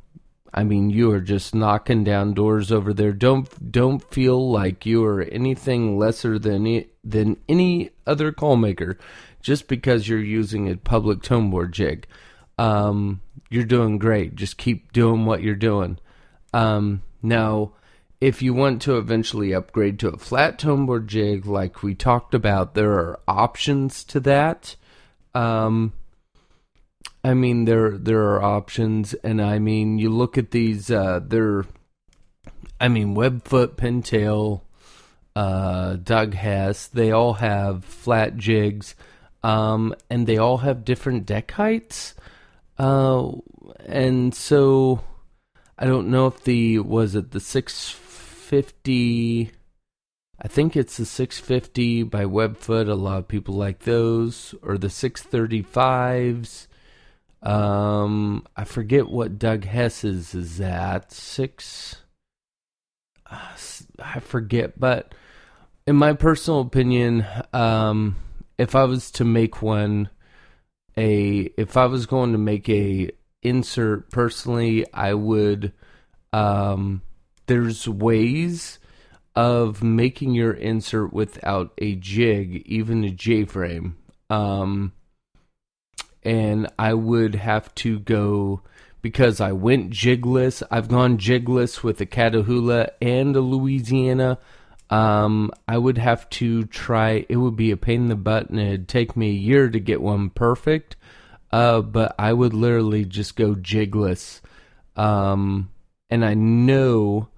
I 0.53 0.65
mean, 0.65 0.91
you 0.91 1.13
are 1.13 1.21
just 1.21 1.55
knocking 1.55 2.03
down 2.03 2.35
doors 2.35 2.73
over 2.73 2.93
there. 2.93 3.13
Don't 3.13 3.71
don't 3.71 4.03
feel 4.13 4.51
like 4.51 4.85
you 4.85 5.05
are 5.05 5.23
anything 5.23 5.97
lesser 5.97 6.39
than 6.39 6.85
than 7.05 7.37
any 7.49 7.91
other 8.07 8.33
call 8.33 8.57
maker, 8.57 8.99
just 9.41 9.69
because 9.69 10.09
you're 10.09 10.19
using 10.19 10.69
a 10.69 10.77
public 10.77 11.23
tone 11.23 11.51
board 11.51 11.73
jig. 11.73 12.07
Um, 12.59 13.21
you're 13.49 13.65
doing 13.65 13.99
great. 13.99 14.35
Just 14.35 14.59
keep 14.59 14.93
doing 14.93 15.25
what 15.25 15.43
you're 15.43 15.55
doing. 15.55 15.99
Um, 16.53 17.03
now, 17.23 17.73
if 18.21 18.43
you 18.43 18.53
want 18.53 18.83
to 18.83 18.99
eventually 18.99 19.55
upgrade 19.55 19.99
to 20.01 20.09
a 20.09 20.19
flat 20.19 20.59
tone 20.59 20.85
board 20.85 21.09
jig, 21.09 21.47
like 21.47 21.83
we 21.83 21.95
talked 21.95 22.35
about, 22.35 22.75
there 22.75 22.93
are 22.93 23.21
options 23.27 24.05
to 24.05 24.21
that. 24.21 24.77
Um, 25.35 25.95
I 27.25 27.35
mean, 27.35 27.65
there 27.65 27.97
there 27.97 28.35
are 28.35 28.43
options, 28.43 29.15
and 29.15 29.41
I 29.41 29.59
mean, 29.59 29.99
you 29.99 30.11
look 30.11 30.37
at 30.37 30.51
these. 30.51 30.91
Uh, 30.91 31.21
they're, 31.23 31.65
I 32.81 32.89
mean, 32.89 33.15
Webfoot, 33.15 33.77
Pintail, 33.77 34.63
uh, 35.37 35.97
Doug 35.97 36.35
Hess. 36.35 36.89
They 36.89 37.11
all 37.13 37.35
have 37.35 37.85
flat 37.85 38.37
jigs, 38.37 38.95
um, 39.43 39.95
and 40.11 40.27
they 40.27 40.37
all 40.37 40.59
have 40.59 40.85
different 40.85 41.27
deck 41.27 41.51
heights. 41.53 42.15
Uh, 42.79 43.33
and 43.87 44.35
so, 44.35 45.05
I 45.79 45.85
don't 45.87 46.09
know 46.09 46.27
if 46.27 46.45
the 46.45 46.79
was 46.79 47.15
it 47.15 47.33
the 47.33 47.41
six 47.41 47.91
fifty. 48.51 49.53
I 50.43 50.49
think 50.49 50.75
it's 50.75 50.97
the 50.97 51.05
650 51.05 52.03
by 52.03 52.25
Webfoot. 52.25 52.89
A 52.89 52.95
lot 52.95 53.19
of 53.19 53.29
people 53.29 53.55
like 53.55 53.81
those, 53.81 54.57
or 54.61 54.77
the 54.77 54.89
635s. 54.89 56.67
Um, 57.43 58.45
I 58.57 58.65
forget 58.65 59.09
what 59.09 59.39
Doug 59.39 59.65
Hess's 59.65 60.35
is 60.35 60.61
at. 60.61 61.13
Six. 61.13 61.97
Uh, 63.31 63.57
I 64.01 64.19
forget, 64.19 64.81
but 64.81 65.15
in 65.87 65.95
my 65.95 66.15
personal 66.15 66.61
opinion, 66.61 67.25
um, 67.53 68.17
if 68.59 68.75
I 68.75 68.83
was 68.83 69.13
to 69.13 69.25
make 69.25 69.63
one, 69.63 70.11
a 70.97 71.53
if 71.57 71.77
I 71.77 71.87
was 71.87 72.07
going 72.07 72.33
to 72.33 72.39
make 72.39 72.69
a 72.69 73.13
insert 73.45 74.11
personally, 74.11 74.93
I 74.93 75.15
would. 75.15 75.73
Um, 76.33 77.03
there's 77.51 77.89
ways 77.89 78.79
of 79.35 79.83
making 79.83 80.35
your 80.35 80.53
insert 80.53 81.13
without 81.13 81.73
a 81.79 81.97
jig, 81.97 82.63
even 82.65 83.03
a 83.03 83.11
J 83.11 83.45
frame. 83.45 83.97
Um, 84.31 84.93
and 86.23 86.69
I 86.79 86.95
would 86.95 87.35
have 87.35 87.75
to 87.77 87.99
go 87.99 88.63
because 89.03 89.41
I 89.41 89.51
went 89.51 89.91
jigless. 89.91 90.63
I've 90.71 90.87
gone 90.87 91.19
jigless 91.19 91.83
with 91.83 92.01
a 92.01 92.07
Catahoula 92.07 92.91
and 93.03 93.35
a 93.35 93.41
Louisiana. 93.41 94.39
Um, 94.89 95.51
I 95.67 95.77
would 95.77 95.99
have 95.99 96.31
to 96.31 96.67
try. 96.67 97.27
It 97.29 97.37
would 97.37 97.57
be 97.57 97.73
a 97.73 97.77
pain 97.77 98.03
in 98.03 98.09
the 98.11 98.15
butt, 98.15 98.49
and 98.51 98.61
it'd 98.61 98.87
take 98.87 99.17
me 99.17 99.31
a 99.31 99.33
year 99.33 99.69
to 99.69 99.81
get 99.81 100.01
one 100.01 100.31
perfect. 100.31 100.95
Uh, 101.51 101.81
but 101.81 102.15
I 102.17 102.33
would 102.33 102.55
literally 102.55 103.05
just 103.05 103.35
go 103.35 103.57
jigless. 103.57 104.41
Um, 104.95 105.71
and 106.11 106.25
I 106.25 106.35
know 106.35 107.30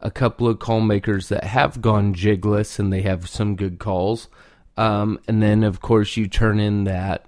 a 0.00 0.10
couple 0.10 0.46
of 0.46 0.58
call 0.58 0.80
makers 0.80 1.28
that 1.28 1.44
have 1.44 1.80
gone 1.80 2.14
jigless, 2.14 2.78
and 2.78 2.92
they 2.92 3.02
have 3.02 3.28
some 3.28 3.56
good 3.56 3.78
calls. 3.78 4.28
Um, 4.76 5.18
and 5.26 5.42
then, 5.42 5.64
of 5.64 5.80
course, 5.80 6.16
you 6.16 6.28
turn 6.28 6.60
in 6.60 6.84
that 6.84 7.26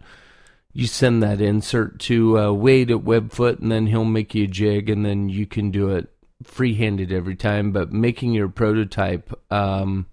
you 0.72 0.86
send 0.86 1.22
that 1.22 1.40
insert 1.40 1.98
to 1.98 2.38
uh, 2.38 2.52
Wade 2.52 2.90
at 2.90 2.98
Webfoot, 2.98 3.58
and 3.58 3.72
then 3.72 3.88
he'll 3.88 4.04
make 4.04 4.34
you 4.34 4.44
a 4.44 4.48
jig, 4.48 4.88
and 4.88 5.04
then 5.04 5.28
you 5.28 5.46
can 5.46 5.70
do 5.70 5.88
it 5.90 6.08
free-handed 6.44 7.12
every 7.12 7.34
time. 7.34 7.72
But 7.72 7.92
making 7.92 8.34
your 8.34 8.48
prototype, 8.48 9.32
um, 9.52 10.06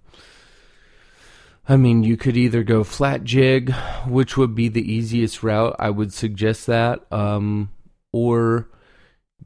I 1.68 1.76
mean, 1.76 2.02
you 2.02 2.16
could 2.16 2.36
either 2.36 2.64
go 2.64 2.82
flat 2.82 3.22
jig, 3.22 3.72
which 4.06 4.36
would 4.36 4.54
be 4.54 4.68
the 4.68 4.92
easiest 4.92 5.42
route. 5.42 5.76
I 5.78 5.90
would 5.90 6.12
suggest 6.12 6.66
that, 6.66 7.10
um, 7.12 7.70
or 8.12 8.68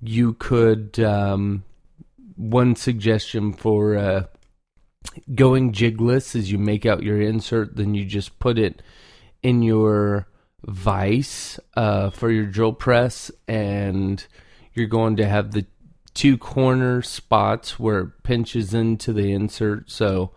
you 0.00 0.32
could. 0.34 0.98
Um, 0.98 1.64
one 2.36 2.76
suggestion 2.76 3.52
for 3.52 3.96
uh, 3.96 4.24
going 5.34 5.72
jigless 5.72 6.34
is 6.34 6.50
you 6.50 6.58
make 6.58 6.86
out 6.86 7.02
your 7.02 7.20
insert, 7.20 7.76
then 7.76 7.94
you 7.94 8.04
just 8.04 8.38
put 8.38 8.58
it 8.58 8.82
in 9.42 9.62
your 9.62 10.28
vise 10.64 11.58
uh, 11.76 12.10
for 12.10 12.30
your 12.30 12.46
drill 12.46 12.72
press, 12.72 13.30
and 13.48 14.26
you're 14.74 14.86
going 14.86 15.16
to 15.16 15.26
have 15.26 15.52
the 15.52 15.66
two 16.14 16.36
corner 16.36 17.02
spots 17.02 17.78
where 17.78 18.00
it 18.00 18.22
pinches 18.22 18.74
into 18.74 19.12
the 19.12 19.32
insert. 19.32 19.90
So 19.90 20.32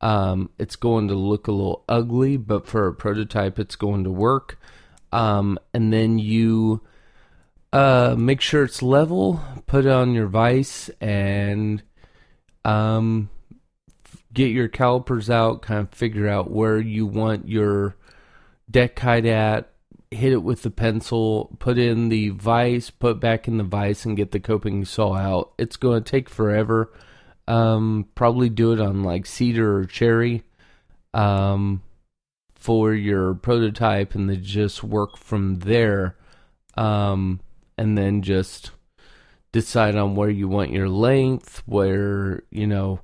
um, 0.00 0.50
it's 0.58 0.76
going 0.76 1.08
to 1.08 1.14
look 1.14 1.46
a 1.46 1.52
little 1.52 1.84
ugly, 1.88 2.36
but 2.36 2.66
for 2.66 2.86
a 2.86 2.94
prototype, 2.94 3.58
it's 3.58 3.76
going 3.76 4.04
to 4.04 4.10
work. 4.10 4.58
Um, 5.12 5.58
and 5.72 5.92
then 5.92 6.18
you 6.18 6.82
uh, 7.72 8.14
make 8.18 8.40
sure 8.40 8.64
it's 8.64 8.82
level, 8.82 9.40
put 9.66 9.84
it 9.84 9.90
on 9.90 10.14
your 10.14 10.26
vise, 10.26 10.90
and 11.00 11.82
um, 12.64 13.28
get 14.32 14.50
your 14.50 14.68
calipers 14.68 15.28
out, 15.28 15.62
kind 15.62 15.80
of 15.80 15.90
figure 15.90 16.28
out 16.28 16.50
where 16.50 16.78
you 16.78 17.06
want 17.06 17.48
your 17.48 17.96
deck 18.70 18.98
height 18.98 19.26
at, 19.26 19.70
hit 20.10 20.32
it 20.32 20.42
with 20.42 20.62
the 20.62 20.70
pencil, 20.70 21.56
put 21.58 21.78
in 21.78 22.08
the 22.08 22.30
vise, 22.30 22.90
put 22.90 23.20
back 23.20 23.46
in 23.48 23.58
the 23.58 23.64
vise, 23.64 24.04
and 24.04 24.16
get 24.16 24.30
the 24.30 24.40
coping 24.40 24.84
saw 24.84 25.14
out. 25.14 25.52
It's 25.58 25.76
going 25.76 26.02
to 26.02 26.10
take 26.10 26.28
forever. 26.28 26.92
Um, 27.46 28.08
probably 28.14 28.50
do 28.50 28.72
it 28.72 28.80
on 28.80 29.02
like 29.02 29.24
cedar 29.24 29.78
or 29.78 29.84
cherry 29.86 30.42
um, 31.14 31.82
for 32.54 32.92
your 32.94 33.34
prototype, 33.34 34.14
and 34.14 34.28
then 34.28 34.42
just 34.42 34.82
work 34.82 35.16
from 35.16 35.60
there. 35.60 36.16
Um, 36.74 37.40
and 37.78 37.96
then 37.96 38.22
just 38.22 38.72
decide 39.52 39.96
on 39.96 40.14
where 40.14 40.28
you 40.28 40.48
want 40.48 40.72
your 40.72 40.88
length, 40.88 41.62
where 41.64 42.42
you 42.50 42.66
know 42.66 43.00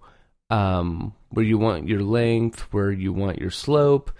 um, 0.50 1.14
where 1.30 1.44
you 1.44 1.58
want 1.58 1.88
your 1.88 2.02
length, 2.02 2.60
where 2.72 2.92
you 2.92 3.12
want 3.12 3.38
your 3.38 3.50
slope, 3.50 4.10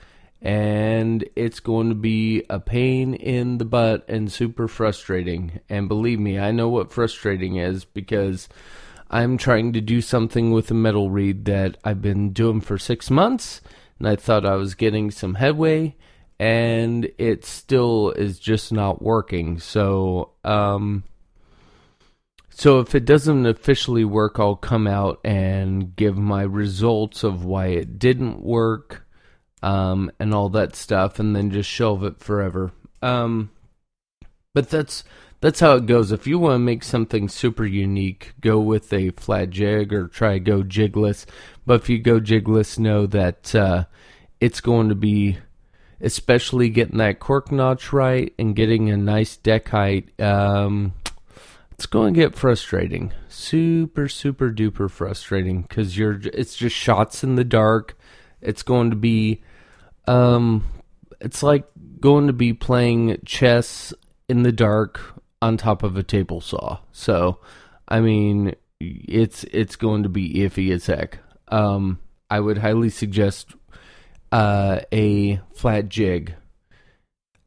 and 0.40 1.28
it's 1.36 1.60
going 1.60 1.88
to 1.88 1.94
be 1.94 2.44
a 2.48 2.60
pain 2.60 3.14
in 3.14 3.58
the 3.58 3.64
butt 3.64 4.04
and 4.08 4.32
super 4.32 4.68
frustrating. 4.68 5.60
And 5.68 5.88
believe 5.88 6.18
me, 6.18 6.38
I 6.38 6.50
know 6.50 6.68
what 6.68 6.92
frustrating 6.92 7.56
is 7.56 7.84
because 7.84 8.48
I'm 9.10 9.36
trying 9.36 9.72
to 9.74 9.80
do 9.80 10.00
something 10.00 10.50
with 10.50 10.70
a 10.70 10.74
metal 10.74 11.10
reed 11.10 11.44
that 11.44 11.76
I've 11.84 12.02
been 12.02 12.32
doing 12.32 12.60
for 12.60 12.78
six 12.78 13.10
months, 13.10 13.60
and 13.98 14.08
I 14.08 14.16
thought 14.16 14.46
I 14.46 14.56
was 14.56 14.74
getting 14.74 15.10
some 15.10 15.34
headway, 15.34 15.96
and 16.38 17.10
it 17.18 17.44
still 17.44 18.10
is 18.10 18.38
just 18.38 18.72
not 18.72 19.02
working. 19.02 19.58
So, 19.58 20.32
um, 20.44 21.04
so 22.50 22.80
if 22.80 22.94
it 22.94 23.04
doesn't 23.04 23.46
officially 23.46 24.04
work, 24.04 24.38
I'll 24.38 24.56
come 24.56 24.86
out 24.86 25.20
and 25.24 25.94
give 25.96 26.16
my 26.16 26.42
results 26.42 27.24
of 27.24 27.44
why 27.44 27.66
it 27.66 27.98
didn't 27.98 28.42
work, 28.42 29.06
um, 29.62 30.10
and 30.18 30.34
all 30.34 30.48
that 30.50 30.76
stuff, 30.76 31.18
and 31.18 31.34
then 31.34 31.50
just 31.50 31.70
shelve 31.70 32.04
it 32.04 32.20
forever. 32.20 32.72
Um, 33.02 33.50
but 34.54 34.70
that's 34.70 35.04
that's 35.44 35.60
how 35.60 35.74
it 35.74 35.84
goes. 35.84 36.10
If 36.10 36.26
you 36.26 36.38
want 36.38 36.54
to 36.54 36.58
make 36.58 36.82
something 36.82 37.28
super 37.28 37.66
unique, 37.66 38.32
go 38.40 38.60
with 38.60 38.90
a 38.94 39.10
flat 39.10 39.50
jig 39.50 39.92
or 39.92 40.08
try 40.08 40.38
go 40.38 40.62
jigless. 40.62 41.26
But 41.66 41.82
if 41.82 41.90
you 41.90 41.98
go 41.98 42.18
jigless, 42.18 42.78
know 42.78 43.04
that 43.06 43.54
uh, 43.54 43.84
it's 44.40 44.62
going 44.62 44.88
to 44.88 44.94
be, 44.94 45.36
especially 46.04 46.68
getting 46.68 46.98
that 46.98 47.18
cork 47.18 47.50
notch 47.50 47.92
right 47.92 48.32
and 48.38 48.54
getting 48.54 48.90
a 48.90 48.96
nice 48.96 49.36
deck 49.38 49.68
height. 49.70 50.20
Um, 50.20 50.92
it's 51.72 51.86
going 51.86 52.14
to 52.14 52.20
get 52.20 52.36
frustrating, 52.36 53.12
super 53.28 54.08
super 54.08 54.52
duper 54.52 54.88
frustrating 54.88 55.62
because 55.62 55.98
you're 55.98 56.20
it's 56.32 56.54
just 56.54 56.76
shots 56.76 57.24
in 57.24 57.34
the 57.34 57.44
dark. 57.44 57.98
It's 58.40 58.62
going 58.62 58.90
to 58.90 58.96
be, 58.96 59.42
um, 60.06 60.64
it's 61.20 61.42
like 61.42 61.64
going 61.98 62.26
to 62.26 62.34
be 62.34 62.52
playing 62.52 63.18
chess 63.24 63.94
in 64.28 64.42
the 64.42 64.52
dark 64.52 65.00
on 65.40 65.56
top 65.56 65.82
of 65.82 65.96
a 65.96 66.02
table 66.02 66.42
saw. 66.42 66.78
So, 66.92 67.38
I 67.88 68.00
mean, 68.00 68.54
it's 68.78 69.44
it's 69.44 69.76
going 69.76 70.02
to 70.02 70.08
be 70.10 70.34
iffy 70.34 70.70
as 70.70 70.86
heck. 70.86 71.18
Um, 71.48 71.98
I 72.30 72.40
would 72.40 72.58
highly 72.58 72.90
suggest 72.90 73.54
uh, 74.34 74.80
a 74.90 75.40
flat 75.54 75.88
jig. 75.88 76.34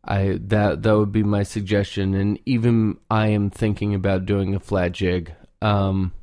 I 0.05 0.39
that 0.39 0.83
that 0.83 0.97
would 0.97 1.11
be 1.11 1.23
my 1.23 1.43
suggestion, 1.43 2.13
and 2.13 2.39
even 2.45 2.97
I 3.11 3.27
am 3.27 3.49
thinking 3.49 3.93
about 3.93 4.25
doing 4.25 4.55
a 4.55 4.59
flat 4.61 4.93
jig. 4.93 5.33
Um, 5.61 6.13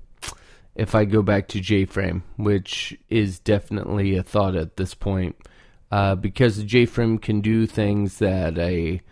if 0.75 0.95
I 0.95 1.05
go 1.05 1.21
back 1.21 1.49
to 1.49 1.61
J 1.61 1.85
frame, 1.85 2.23
which 2.37 2.99
is 3.11 3.39
definitely 3.39 4.17
a 4.17 4.23
thought 4.23 4.57
at 4.57 4.79
this 4.79 4.95
point, 4.95 5.37
uh, 5.93 6.15
because 6.15 6.57
the 6.57 6.65
J 6.65 6.87
frame 6.87 7.19
can 7.19 7.43
do 7.43 7.67
things 7.67 8.19
that 8.21 8.59
a 8.59 9.03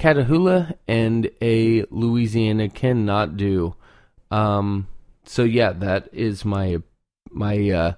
Catahoula 0.00 0.74
and 0.88 1.30
a 1.40 1.84
Louisiana 1.90 2.68
cannot 2.68 3.36
do. 3.36 3.76
Um, 4.32 4.88
so 5.24 5.44
yeah, 5.44 5.70
that 5.70 6.08
is 6.12 6.44
my 6.44 6.78
my 7.30 7.70
uh, 7.70 7.92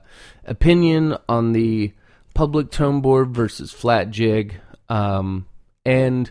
opinion 0.44 1.16
on 1.27 1.55
the 1.55 1.94
public 2.38 2.70
tone 2.70 3.01
board 3.01 3.35
versus 3.35 3.72
flat 3.72 4.11
jig. 4.11 4.61
Um, 4.88 5.44
and 5.85 6.31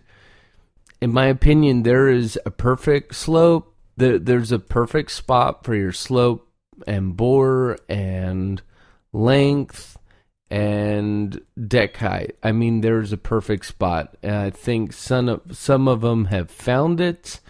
in 1.02 1.12
my 1.12 1.26
opinion, 1.26 1.84
there 1.84 2.08
is 2.08 2.40
a 2.46 2.50
perfect 2.50 3.14
slope. 3.14 3.76
There, 3.98 4.18
there's 4.18 4.54
a 4.54 4.58
perfect 4.58 5.12
spot 5.12 5.66
for 5.66 5.76
your 5.76 5.92
slope 5.92 6.48
and 6.88 7.18
bore 7.18 7.78
and 7.90 8.62
length 9.12 9.98
and 10.50 11.42
deck 11.68 11.98
height. 11.98 12.38
I 12.42 12.54
mean, 12.54 12.80
there's 12.80 13.12
a 13.12 13.18
perfect 13.18 13.66
spot, 13.66 14.16
and 14.24 14.34
I 14.34 14.50
think 14.50 14.94
some 14.94 15.28
of 15.28 15.42
some 15.58 15.90
of 15.90 16.00
them 16.00 16.26
have 16.26 16.50
found 16.50 17.02
it. 17.02 17.42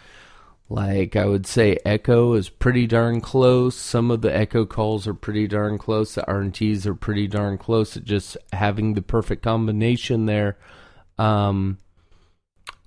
Like 0.70 1.16
I 1.16 1.26
would 1.26 1.48
say, 1.48 1.78
Echo 1.86 2.34
is 2.34 2.50
pretty 2.50 2.88
darn 2.88 3.22
close. 3.22 3.76
Some 3.76 4.12
of 4.12 4.22
the 4.22 4.36
Echo 4.36 4.66
calls 4.66 5.08
are 5.08 5.14
pretty 5.14 5.48
darn 5.48 5.78
close. 5.78 6.16
The 6.16 6.24
RNTs 6.24 6.86
are 6.86 6.96
pretty 6.96 7.28
darn 7.28 7.58
close 7.58 7.96
at 7.96 8.04
just 8.04 8.36
having 8.52 8.94
the 8.94 9.02
perfect 9.02 9.44
combination 9.44 10.26
there. 10.26 10.58
Um, 11.18 11.78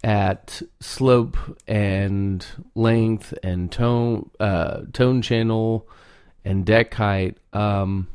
at 0.02 0.62
slope 0.80 1.36
and 1.66 2.46
length 2.74 3.34
and 3.42 3.70
tone, 3.72 4.30
uh, 4.38 4.82
tone 4.92 5.22
channel 5.22 5.88
and 6.44 6.64
deck 6.64 6.94
height. 6.94 7.38
Um, 7.52 8.08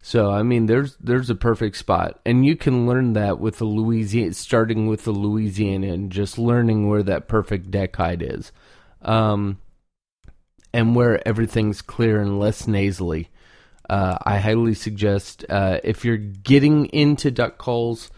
so 0.00 0.30
I 0.30 0.42
mean, 0.42 0.66
there's 0.66 0.96
there's 0.96 1.30
a 1.30 1.34
perfect 1.34 1.76
spot, 1.76 2.20
and 2.26 2.44
you 2.44 2.56
can 2.56 2.86
learn 2.86 3.12
that 3.12 3.38
with 3.38 3.58
the 3.58 3.64
Louisiana, 3.64 4.34
starting 4.34 4.86
with 4.86 5.04
the 5.04 5.12
Louisiana, 5.12 5.92
and 5.92 6.10
just 6.10 6.38
learning 6.38 6.88
where 6.88 7.04
that 7.04 7.28
perfect 7.28 7.70
deck 7.70 7.94
height 7.96 8.20
is, 8.20 8.50
um, 9.02 9.58
and 10.72 10.94
where 10.96 11.26
everything's 11.26 11.82
clear 11.82 12.20
and 12.20 12.38
less 12.38 12.66
nasally. 12.66 13.28
uh, 13.88 14.16
I 14.24 14.38
highly 14.38 14.74
suggest 14.74 15.44
uh, 15.48 15.78
if 15.84 16.04
you're 16.04 16.16
getting 16.16 16.86
into 16.86 17.30
duck 17.30 17.58
calls 17.58 18.10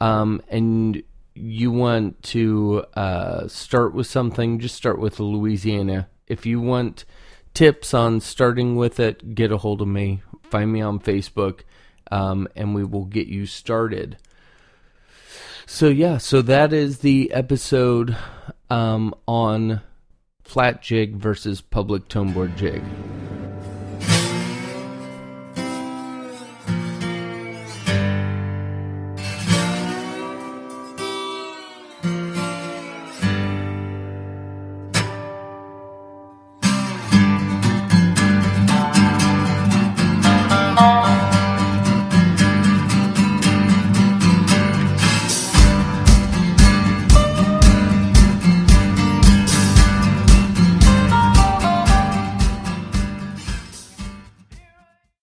um, 0.00 0.40
and 0.48 1.02
you 1.34 1.70
want 1.70 2.22
to 2.22 2.84
uh, 2.94 3.46
start 3.48 3.94
with 3.94 4.06
something, 4.06 4.58
just 4.58 4.74
start 4.74 4.98
with 4.98 5.20
Louisiana. 5.20 6.08
If 6.26 6.46
you 6.46 6.60
want 6.60 7.04
tips 7.52 7.94
on 7.94 8.20
starting 8.20 8.76
with 8.76 8.98
it, 9.00 9.34
get 9.34 9.52
a 9.52 9.58
hold 9.58 9.82
of 9.82 9.88
me. 9.88 10.22
Find 10.44 10.72
me 10.72 10.80
on 10.80 10.98
Facebook, 10.98 11.60
um, 12.10 12.48
and 12.56 12.74
we 12.74 12.84
will 12.84 13.04
get 13.04 13.26
you 13.26 13.44
started. 13.44 14.16
So 15.66 15.88
yeah, 15.88 16.16
so 16.16 16.40
that 16.42 16.72
is 16.72 17.00
the 17.00 17.30
episode 17.32 18.16
um, 18.70 19.14
on 19.26 19.82
flat 20.48 20.80
jig 20.80 21.14
versus 21.14 21.60
public 21.60 22.08
tone 22.08 22.32
board 22.32 22.56
jig. 22.56 22.82